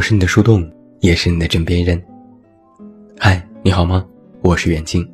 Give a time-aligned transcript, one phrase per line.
[0.00, 0.66] 我是你的树洞，
[1.00, 2.02] 也是你的枕边人。
[3.18, 4.08] 嗨，你好吗？
[4.40, 5.06] 我是远近。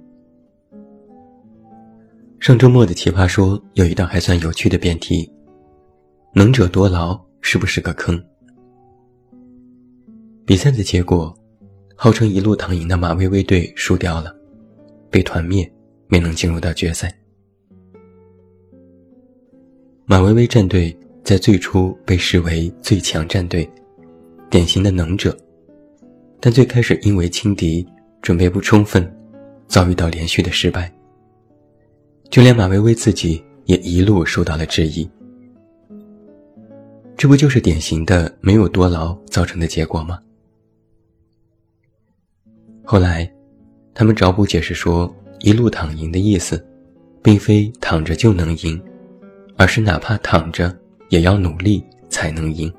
[2.38, 5.28] 上周末的奇葩说有一道还算有趣的辩题：
[6.32, 8.24] 能者多劳是不是个坑？
[10.44, 11.36] 比赛的结果，
[11.96, 14.32] 号称一路躺赢的马薇薇队输掉了，
[15.10, 15.68] 被团灭，
[16.06, 17.12] 没能进入到决赛。
[20.04, 23.68] 马薇薇战队在最初被视为最强战队。
[24.48, 25.36] 典型的能者，
[26.40, 27.86] 但最开始因为轻敌
[28.22, 29.10] 准备不充分，
[29.66, 30.92] 遭遇到连续的失败。
[32.30, 35.08] 就连马薇薇自己也一路受到了质疑。
[37.16, 40.18] 这不就是典型的没有多劳造成的结果吗？
[42.84, 43.30] 后来，
[43.94, 46.64] 他们找补解释说，一路躺赢的意思，
[47.22, 48.80] 并非躺着就能赢，
[49.56, 50.76] 而是哪怕躺着
[51.08, 52.72] 也要努力才能赢。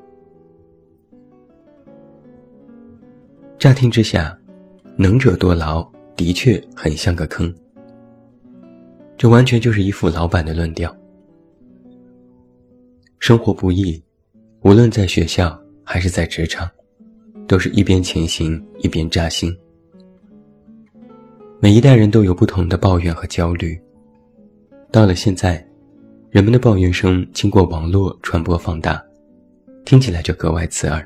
[3.59, 4.38] 乍听之下，
[4.95, 5.83] 能者多劳
[6.16, 7.52] 的确很像个坑。
[9.17, 10.95] 这完全就是一副老板的论调。
[13.17, 14.00] 生活不易，
[14.61, 16.69] 无论在学校还是在职场，
[17.47, 19.52] 都是一边前行一边扎心。
[21.59, 23.75] 每一代人都有不同的抱怨和焦虑。
[24.91, 25.67] 到了现在，
[26.30, 29.03] 人们的抱怨声经过网络传播放大，
[29.83, 31.03] 听起来就格外刺耳。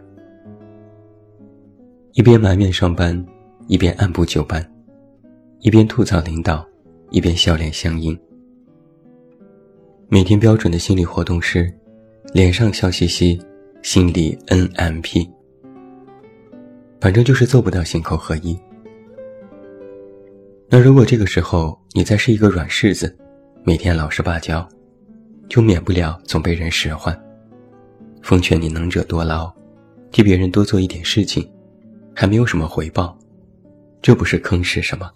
[2.13, 3.25] 一边埋怨上班，
[3.67, 4.61] 一边按部就班；
[5.61, 6.67] 一边吐槽领导，
[7.09, 8.19] 一边笑脸相迎。
[10.09, 11.73] 每天标准的心理活动是：
[12.33, 13.39] 脸上笑嘻嘻，
[13.81, 15.25] 心里 NMP。
[16.99, 18.59] 反正就是做不到心口合一。
[20.67, 23.17] 那如果这个时候你再是一个软柿子，
[23.63, 24.67] 每天老实巴交，
[25.47, 27.17] 就免不了总被人使唤。
[28.21, 29.49] 奉劝你能者多劳，
[30.11, 31.49] 替别人多做一点事情。
[32.21, 33.17] 还没有什么回报，
[33.99, 35.11] 这不是坑是什么？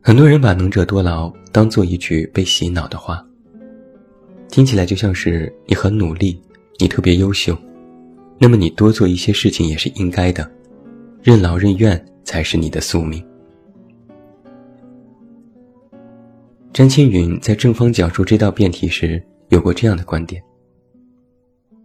[0.00, 3.22] 很多人把“能者多劳”当做一句被洗脑的话，
[4.48, 6.40] 听起来就像是你很努力，
[6.78, 7.54] 你特别优秀，
[8.38, 10.50] 那么你多做一些事情也是应该的，
[11.22, 13.22] 任劳任怨才是你的宿命。
[16.72, 20.42] 詹青云在正方讲述这道辩题时有过这样的观点，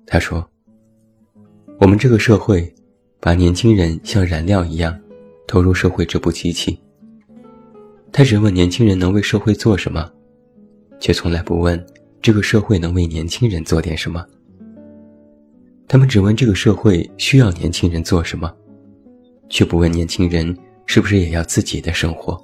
[0.06, 0.50] 他说。
[1.80, 2.72] 我们这个社会，
[3.22, 5.00] 把年轻人像燃料一样
[5.48, 6.78] 投入社会这部机器。
[8.12, 10.12] 他只问年轻人能为社会做什么，
[11.00, 11.82] 却从来不问
[12.22, 14.26] 这个社会能为年轻人做点什么。
[15.88, 18.54] 他们只问这个社会需要年轻人做什么，
[19.48, 20.54] 却不问年轻人
[20.86, 22.38] 是不是也要自己的生活。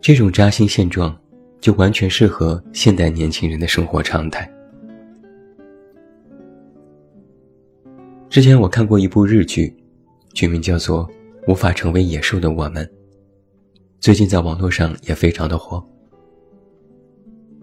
[0.00, 1.16] 这种扎心现状，
[1.60, 4.50] 就完全适合现代年轻人的生活常态。
[8.34, 9.72] 之前我看过一部日剧，
[10.32, 11.06] 剧名叫做
[11.46, 12.84] 《无法成为野兽的我们》，
[14.00, 15.80] 最近在网络上也非常的火。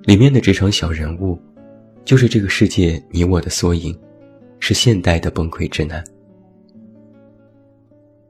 [0.04, 1.38] 里面的这场小人物，
[2.06, 3.94] 就是这个世界你我的缩影，
[4.62, 6.02] 是现代的崩溃之男。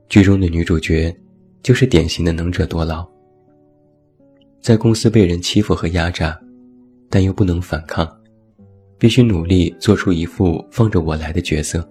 [0.10, 1.16] 剧中的女主角，
[1.62, 3.08] 就是典型的能者多劳，
[4.60, 6.36] 在公司被人欺负和压榨，
[7.08, 8.12] 但又不能反抗，
[8.98, 11.88] 必须努力做出一副放着我来的角色。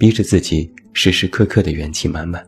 [0.00, 2.42] 逼着自己时时刻刻的元气满满。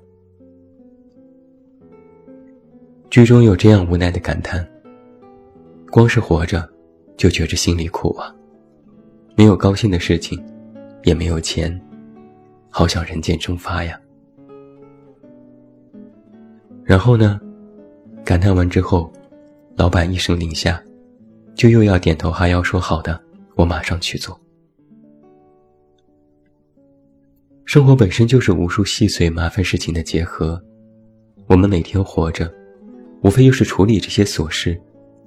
[3.10, 4.66] 剧中有这样无奈的感叹：
[5.90, 6.66] 光是活着，
[7.14, 8.34] 就觉着心里苦啊！
[9.36, 10.42] 没有高兴的事情，
[11.04, 11.78] 也没有钱，
[12.70, 14.00] 好想人间蒸发呀。
[16.82, 17.38] 然后呢？
[18.24, 19.12] 感叹完之后，
[19.76, 20.82] 老板一声令下，
[21.54, 23.22] 就又要点头哈腰说：“好的，
[23.56, 24.40] 我马上去做。”
[27.72, 30.62] 生活本身就是无数细碎麻烦事情的结合，
[31.46, 32.52] 我们每天活着，
[33.22, 34.78] 无非就是处理这些琐事，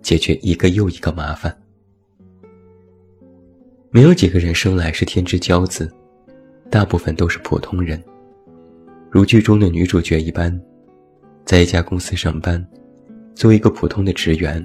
[0.04, 1.58] 解决一个又一个麻烦。
[3.90, 5.92] 没有几个人生来是天之骄子，
[6.70, 8.00] 大部分都是普通人，
[9.10, 10.56] 如剧中的女主角一般，
[11.46, 12.64] 在一家公司上班，
[13.34, 14.64] 作为一个普通的职员，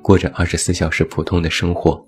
[0.00, 2.02] 过着二十四小时普通的生活。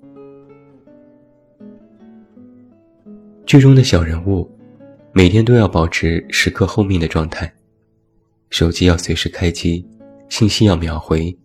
[3.45, 4.51] 剧中的小人物。
[5.15, 7.53] 每天都要保持时刻候命的状态，
[8.49, 9.87] 手机要随时开机，
[10.31, 11.37] 信息要秒回，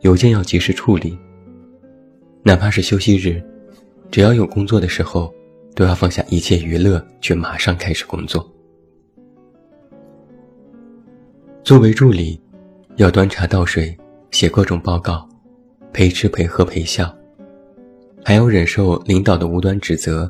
[0.00, 1.16] 邮件要及时处理。
[2.42, 3.40] 哪怕是休息日，
[4.10, 5.32] 只要有工作的时候，
[5.76, 8.44] 都要放下一切娱乐，去马上开始工作。
[11.62, 12.40] 作为助理，
[12.96, 13.96] 要端茶倒水，
[14.32, 15.28] 写各种报告，
[15.92, 17.16] 陪吃陪喝陪笑，
[18.24, 20.28] 还要忍受领导的无端指责，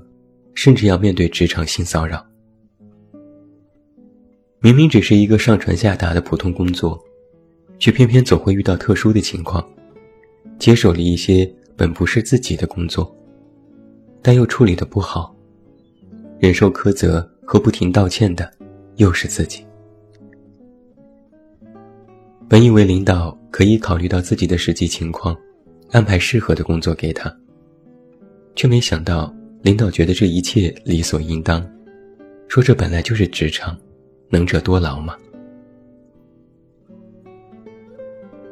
[0.52, 2.22] 甚至要面对职场性骚扰。
[4.64, 6.96] 明明只是一个上传下达的普通工作，
[7.80, 9.68] 却偏偏总会遇到特殊的情况，
[10.56, 13.12] 接手了一些本不是自己的工作，
[14.22, 15.34] 但又处理的不好，
[16.38, 18.48] 忍受苛责和不停道歉的
[18.98, 19.66] 又是自己。
[22.48, 25.36] 本以为领导可以考虑到自己的实际情况，
[25.90, 27.36] 安排适合的工作给他，
[28.54, 31.68] 却没想到领导觉得这一切理所应当，
[32.46, 33.76] 说这本来就是职场。
[34.32, 35.14] 能者多劳吗？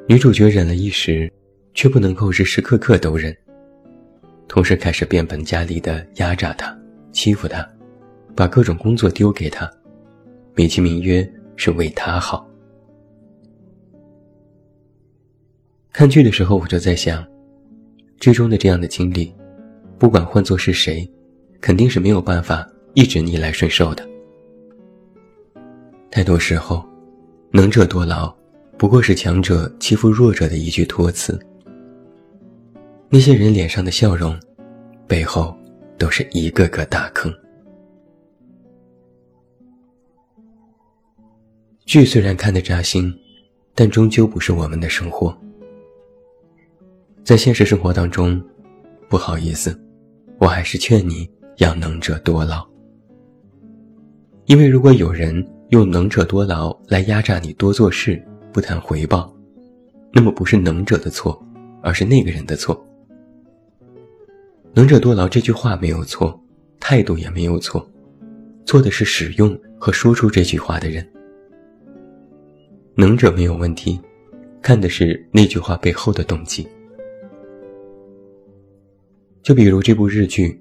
[0.06, 1.32] 女主角忍了一时，
[1.73, 3.35] 却不能够时时刻刻都忍，
[4.47, 6.79] 同时开始变本加厉的压榨他、
[7.12, 7.67] 欺负他，
[8.37, 9.71] 把各种工作丢给他，
[10.55, 12.47] 美其名曰是为他好。
[15.94, 17.27] 看剧的时候，我就在想，
[18.19, 19.35] 剧中的这样的经历，
[19.99, 21.11] 不管换作是谁，
[21.59, 24.10] 肯定是没有办法一直逆来顺受的。
[26.11, 26.85] 太多时候，
[27.53, 28.35] 能者多劳，
[28.77, 31.39] 不过是强者欺负弱者的一句托词。
[33.09, 34.37] 那些人脸上的笑容，
[35.07, 35.57] 背后
[35.97, 37.33] 都是一个个大坑。
[41.87, 43.15] 剧虽然看得扎心，
[43.73, 45.37] 但终究不是我们的生活。
[47.23, 48.43] 在现实生活当中，
[49.09, 49.81] 不好意思，
[50.41, 52.69] 我还是劝你要能者多劳，
[54.47, 55.47] 因为如果有人。
[55.70, 58.20] 用能者多劳来压榨你多做事，
[58.52, 59.32] 不谈回报，
[60.12, 61.40] 那么不是能者的错，
[61.81, 62.84] 而是那个人的错。
[64.75, 66.38] 能者多劳这句话没有错，
[66.81, 67.88] 态度也没有错，
[68.67, 71.08] 错的是使用和说出这句话的人。
[72.96, 74.00] 能者没有问题，
[74.61, 76.67] 看的是那句话背后的动机。
[79.40, 80.61] 就比如这部日剧，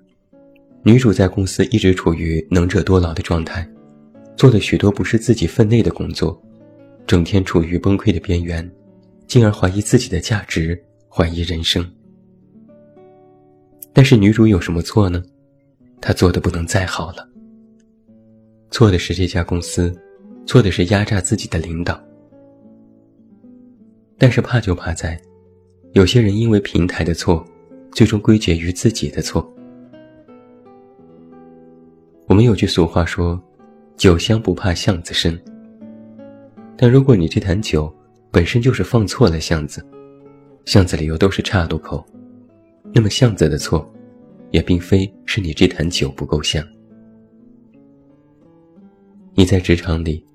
[0.84, 3.68] 女主在公司一直处于能者多劳的状态。
[4.40, 6.42] 做了许多不是自己分内的工作，
[7.06, 8.66] 整天处于崩溃的边缘，
[9.28, 11.86] 进而怀疑自己的价值，怀疑人生。
[13.92, 15.22] 但是女主有什么错呢？
[16.00, 17.30] 她做的不能再好了。
[18.72, 19.94] 错的是这家公司，
[20.46, 22.02] 错的是压榨自己的领导。
[24.18, 25.20] 但是怕就怕在，
[25.92, 27.46] 有些人因为平台的错，
[27.92, 29.46] 最终归结于自己的错。
[32.26, 33.38] 我们有句俗话说。
[34.00, 35.38] 酒香不怕巷子深，
[36.78, 37.94] 但如果你这坛酒
[38.32, 39.86] 本身就是放错了巷子，
[40.64, 42.02] 巷子里又都是岔路口，
[42.94, 43.86] 那么巷子的错，
[44.52, 46.66] 也并非是你这坛酒不够香。
[49.34, 50.26] 你在职场里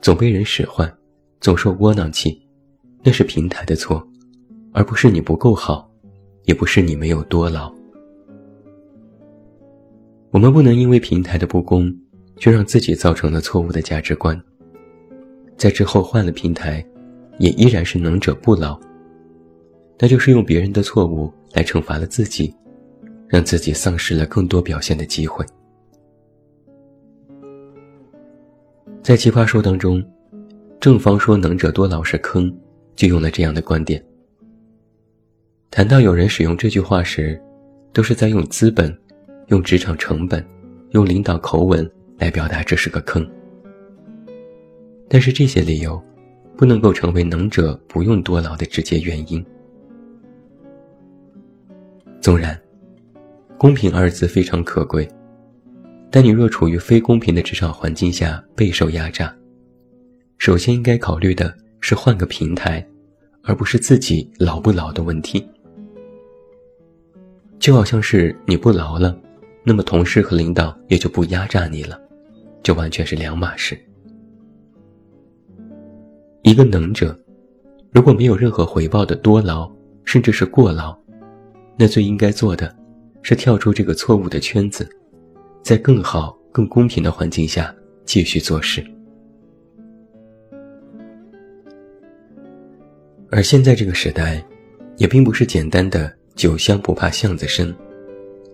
[0.00, 0.92] 总被人使唤，
[1.38, 2.44] 总受窝囊气，
[3.04, 4.04] 那是平台的错，
[4.72, 5.88] 而不是你不够好，
[6.46, 7.72] 也不是你没有多劳。
[10.32, 11.96] 我们不能因为平台的不公。
[12.36, 14.40] 却让自己造成了错误的价值观，
[15.56, 16.84] 在之后换了平台，
[17.38, 18.78] 也依然是能者不劳。
[19.98, 22.52] 那就是用别人的错误来惩罚了自己，
[23.28, 25.46] 让自己丧失了更多表现的机会。
[29.02, 30.02] 在《奇葩说》当中，
[30.80, 32.52] 正方说“能者多劳”是坑，
[32.96, 34.04] 就用了这样的观点。
[35.70, 37.40] 谈到有人使用这句话时，
[37.92, 38.96] 都是在用资本、
[39.48, 40.44] 用职场成本、
[40.90, 41.88] 用领导口吻。
[42.22, 43.28] 来表达这是个坑，
[45.08, 46.00] 但是这些理由
[46.56, 49.44] 不能够成为能者不用多劳的直接原因。
[52.20, 52.56] 纵然
[53.58, 55.08] 公平二字非常可贵，
[56.12, 59.34] 但你若处于非公平的职场环境下备受压榨，
[60.38, 62.86] 首先应该考虑的是换个平台，
[63.42, 65.44] 而不是自己劳不劳的问题。
[67.58, 69.18] 就好像是你不劳了，
[69.64, 72.00] 那么同事和领导也就不压榨你了。
[72.62, 73.78] 就完全是两码事。
[76.42, 77.18] 一个能者，
[77.92, 79.70] 如果没有任何回报的多劳，
[80.04, 80.96] 甚至是过劳，
[81.76, 82.74] 那最应该做的，
[83.22, 84.88] 是跳出这个错误的圈子，
[85.62, 88.84] 在更好、更公平的环境下继续做事。
[93.30, 94.44] 而现在这个时代，
[94.98, 97.74] 也并不是简单的“酒香不怕巷子深”，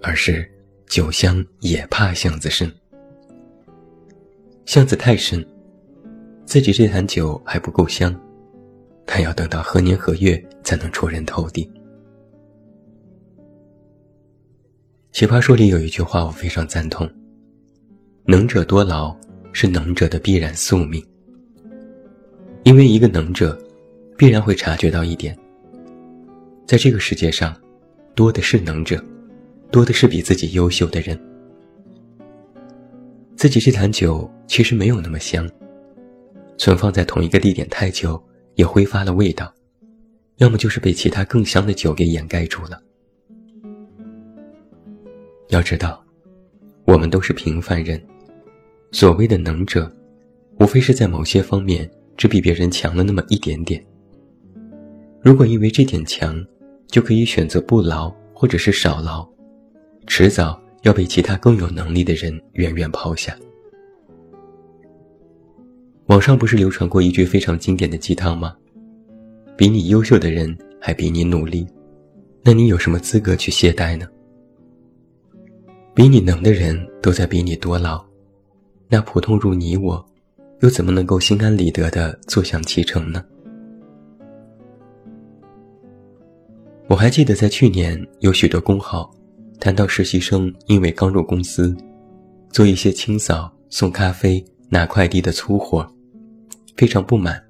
[0.03, 0.49] 而是
[0.87, 2.71] “酒香也怕巷子深”。
[4.69, 5.43] 巷子太深，
[6.45, 8.15] 自己这坛酒还不够香，
[9.07, 11.67] 他要等到何年何月才能出人头地？
[15.11, 17.11] 奇葩说里有一句话我非常赞同：
[18.27, 19.17] 能者多劳
[19.55, 21.03] 是能者的必然宿命。
[22.65, 23.59] 因为一个能者，
[24.19, 25.35] 必然会察觉到一点，
[26.67, 27.59] 在这个世界上，
[28.15, 29.03] 多的是能者，
[29.71, 31.19] 多的是比自己优秀的人。
[33.39, 35.49] 自己这坛酒其实没有那么香，
[36.57, 38.21] 存放在同一个地点太久
[38.57, 39.55] 也挥发了味道，
[40.39, 42.83] 要么就是被其他更香的酒给掩盖住了。
[45.51, 46.05] 要知道，
[46.85, 48.05] 我们都是平凡人，
[48.91, 49.89] 所谓的能者，
[50.59, 53.81] 无非是在某些方面只比别人强了那么一点点。
[55.23, 56.45] 如果因为这点强，
[56.89, 59.25] 就可以选择不劳或者是少劳，
[60.09, 63.37] 迟早要被其他更有能力的人远远抛下。
[66.07, 68.57] 网上不是流传过一句非常经典的鸡汤吗？
[69.57, 71.67] 比你优秀的人还比你努力，
[72.43, 74.07] 那你有什么资格去懈怠呢？
[75.95, 78.03] 比你能的人都在比你多劳，
[78.89, 80.03] 那普通如你我，
[80.61, 83.25] 又怎么能够心安理得的坐享其成呢？
[86.87, 89.13] 我还记得在去年，有许多公号
[89.61, 91.77] 谈到实习生因为刚入公司，
[92.51, 95.87] 做一些清扫、送咖啡、拿快递的粗活，
[96.77, 97.43] 非常不满。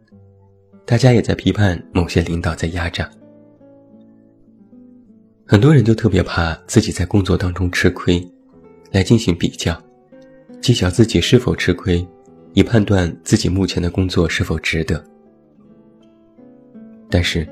[0.85, 3.09] 大家也在批判某些领导在压榨。
[5.47, 8.27] 很多人就特别怕自己在工作当中吃亏，
[8.91, 9.79] 来进行比较，
[10.61, 12.07] 计较自己是否吃亏，
[12.55, 15.05] 以判断自己目前的工作是否值得。
[17.11, 17.47] 但是。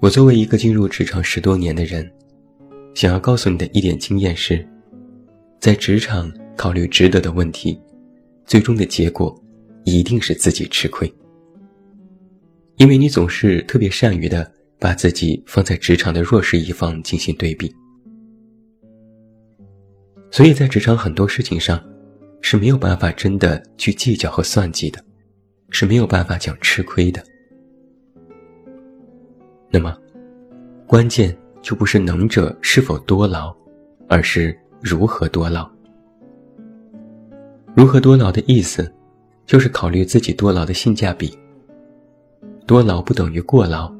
[0.00, 2.08] 我作为一个进入职场十多年的人，
[2.98, 4.66] 想要告诉你的一点经验是，
[5.60, 7.80] 在职场考虑值得的问题，
[8.44, 9.40] 最终的结果
[9.84, 11.08] 一定是自己吃亏，
[12.74, 17.72] 因为你总是特别善于的把自己放在职场的弱势一方进行对比，
[20.32, 21.80] 所以在职场很多事情上
[22.40, 25.00] 是没有办法真的去计较和算计的，
[25.70, 27.22] 是没有办法讲吃亏的。
[29.70, 29.96] 那么，
[30.84, 33.54] 关键就不是能者是否多劳，
[34.08, 35.70] 而是如何多劳。
[37.74, 38.90] 如何多劳的意思，
[39.44, 41.38] 就是考虑自己多劳的性价比。
[42.66, 43.94] 多劳不等于过劳，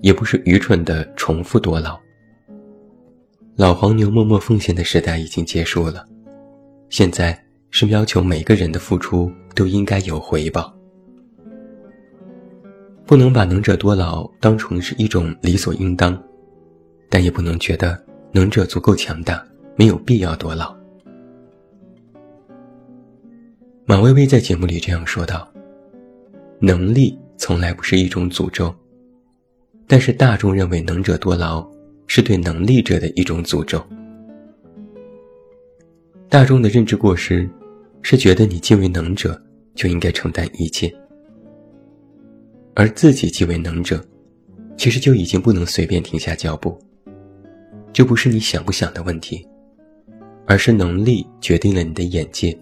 [0.00, 2.00] 也不是愚蠢的重复多劳。
[3.56, 6.08] 老黄牛默默奉献的时代已经结束了，
[6.88, 7.38] 现在
[7.68, 10.74] 是要求每个人的付出都应该有回报。
[13.04, 16.18] 不能把能者多劳当成是一种理所应当，
[17.12, 18.02] 但也不能觉得
[18.32, 20.74] 能者足够强大，没有必要多劳。
[23.84, 25.46] 马薇薇在节目里这样说道
[26.58, 28.74] ：“能力从来不是一种诅咒，
[29.86, 31.70] 但是大众认为能者多劳
[32.06, 33.84] 是对能力者的一种诅咒。
[36.30, 37.46] 大众的认知过失，
[38.00, 39.38] 是觉得你既为能者，
[39.74, 40.90] 就应该承担一切。”
[42.74, 44.02] 而自己即为能者，
[44.78, 46.82] 其实就已经不能随便停下脚步。
[47.92, 49.46] 这不是你想不想的问题，
[50.46, 52.56] 而是能力决定了你的眼界。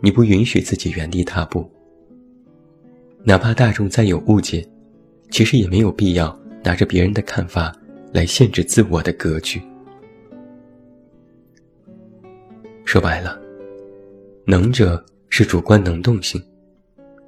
[0.00, 1.68] 你不允许自己原地踏步，
[3.22, 4.66] 哪怕大众再有误解，
[5.30, 7.74] 其实也没有必要拿着别人的看法
[8.12, 9.62] 来限制自我的格局。
[12.84, 13.40] 说白了，
[14.44, 16.42] 能者是主观能动性，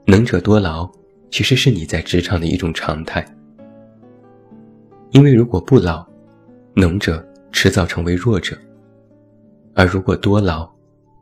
[0.07, 0.91] 能者多劳。
[1.29, 3.27] 其实是你在职场的一种常态，
[5.11, 6.07] 因为如果不劳，
[6.79, 8.55] 能者迟早成为弱者；
[9.73, 10.71] 而如果多劳，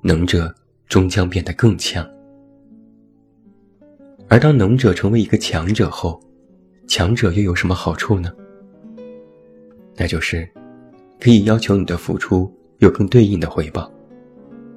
[0.02, 0.52] 能者
[0.88, 2.04] 终将变得更强。
[4.26, 6.20] 而当能者成为一个强者后，
[6.88, 8.32] 强者又有什么好处呢？
[9.94, 10.44] 那就是
[11.20, 13.88] 可以要求你的付出有更对应的回报，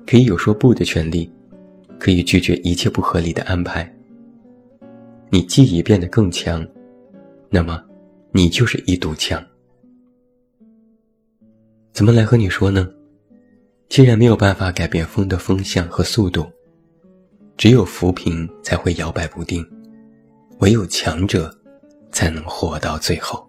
[0.06, 1.28] 可以有说不的权利，
[1.98, 3.92] 可以拒绝一切不合理的安排。
[5.32, 6.64] 你既已变得更强，
[7.50, 7.84] 那么，
[8.32, 9.44] 你就是一堵墙。
[11.98, 12.88] 怎么来和你说呢？
[13.90, 16.46] 既然没有办法改变风的风向和速度，
[17.58, 19.68] 只有浮萍才会摇摆不定，
[20.60, 21.52] 唯有强者，
[22.12, 23.44] 才能活到最后。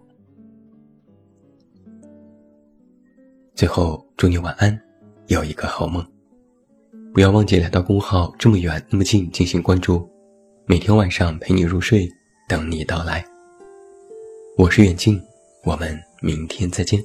[3.53, 4.75] 最后，祝你晚安，
[5.27, 6.03] 有一个好梦。
[7.13, 10.09] 不要忘记来到公号这么远那么近进行关注。
[10.65, 12.09] 每天晚上陪你入睡，
[12.47, 13.23] 等你到来。
[14.57, 15.21] 我是远近，
[15.63, 16.99] 我们明天再见。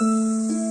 [0.00, 0.61] 嗯。